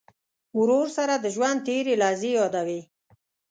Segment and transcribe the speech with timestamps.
[0.59, 2.81] ورور سره د ژوند تېرې لحظې یادوې.